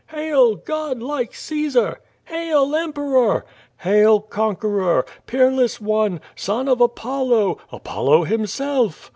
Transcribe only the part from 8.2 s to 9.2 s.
himself!"